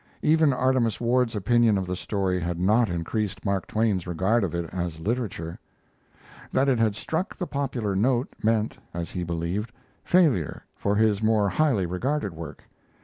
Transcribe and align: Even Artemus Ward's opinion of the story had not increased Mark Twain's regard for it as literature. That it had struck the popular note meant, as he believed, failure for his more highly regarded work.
Even 0.23 0.51
Artemus 0.51 0.99
Ward's 0.99 1.35
opinion 1.35 1.77
of 1.77 1.85
the 1.85 1.95
story 1.95 2.39
had 2.39 2.59
not 2.59 2.89
increased 2.89 3.45
Mark 3.45 3.67
Twain's 3.67 4.07
regard 4.07 4.41
for 4.49 4.57
it 4.57 4.65
as 4.73 4.99
literature. 4.99 5.59
That 6.51 6.67
it 6.67 6.79
had 6.79 6.95
struck 6.95 7.37
the 7.37 7.45
popular 7.45 7.95
note 7.95 8.29
meant, 8.41 8.79
as 8.95 9.11
he 9.11 9.23
believed, 9.23 9.71
failure 10.03 10.63
for 10.75 10.95
his 10.95 11.21
more 11.21 11.49
highly 11.49 11.85
regarded 11.85 12.33
work. 12.33 12.63